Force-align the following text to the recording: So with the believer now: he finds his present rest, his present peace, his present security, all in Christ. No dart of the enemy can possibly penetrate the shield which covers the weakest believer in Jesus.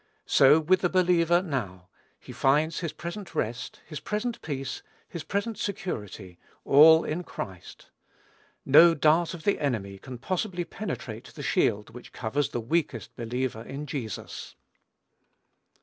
So 0.25 0.59
with 0.59 0.81
the 0.81 0.89
believer 0.89 1.43
now: 1.43 1.87
he 2.19 2.31
finds 2.33 2.79
his 2.79 2.91
present 2.91 3.35
rest, 3.35 3.81
his 3.85 3.99
present 3.99 4.41
peace, 4.41 4.81
his 5.07 5.23
present 5.23 5.59
security, 5.59 6.39
all 6.65 7.03
in 7.03 7.23
Christ. 7.23 7.91
No 8.65 8.95
dart 8.95 9.35
of 9.35 9.43
the 9.43 9.59
enemy 9.59 9.99
can 9.99 10.17
possibly 10.17 10.63
penetrate 10.65 11.25
the 11.25 11.43
shield 11.43 11.91
which 11.91 12.13
covers 12.13 12.49
the 12.49 12.59
weakest 12.59 13.15
believer 13.15 13.61
in 13.61 13.85
Jesus. 13.85 14.55